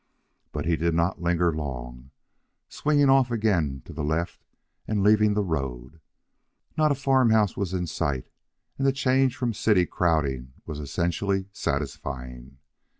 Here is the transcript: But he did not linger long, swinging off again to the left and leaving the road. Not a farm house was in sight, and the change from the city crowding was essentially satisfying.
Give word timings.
But 0.51 0.65
he 0.65 0.77
did 0.77 0.95
not 0.95 1.21
linger 1.21 1.55
long, 1.55 2.09
swinging 2.69 3.07
off 3.11 3.29
again 3.29 3.83
to 3.85 3.93
the 3.93 4.03
left 4.03 4.43
and 4.87 5.03
leaving 5.03 5.35
the 5.35 5.43
road. 5.43 6.01
Not 6.75 6.91
a 6.91 6.95
farm 6.95 7.29
house 7.29 7.55
was 7.55 7.71
in 7.71 7.85
sight, 7.85 8.27
and 8.79 8.87
the 8.87 8.93
change 8.93 9.35
from 9.37 9.49
the 9.49 9.55
city 9.61 9.85
crowding 9.85 10.53
was 10.65 10.79
essentially 10.79 11.49
satisfying. 11.53 12.57